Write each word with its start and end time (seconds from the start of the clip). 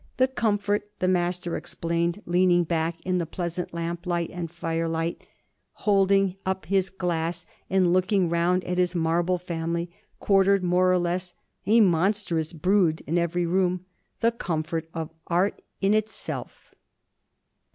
The 0.17 0.27
comfort,' 0.27 0.89
the 0.97 1.07
Master 1.07 1.55
explained, 1.55 2.23
leaning 2.25 2.63
back 2.63 2.99
in 3.05 3.19
the 3.19 3.27
pleasant 3.27 3.71
lamplight 3.71 4.31
and 4.31 4.49
firelight, 4.49 5.21
holding 5.73 6.37
up 6.43 6.65
his 6.65 6.89
glass 6.89 7.45
and 7.69 7.93
looking 7.93 8.27
round 8.27 8.63
at 8.63 8.79
his 8.79 8.95
marble 8.95 9.37
family, 9.37 9.91
quartered 10.19 10.63
more 10.63 10.91
or 10.91 10.97
less, 10.97 11.35
a 11.67 11.81
monstrous 11.81 12.51
brood, 12.51 13.03
in 13.05 13.19
every 13.19 13.45
room 13.45 13.85
'the 14.21 14.31
comfort 14.31 14.89
of 14.91 15.11
art 15.27 15.61
in 15.81 15.93
itself!' 15.93 16.73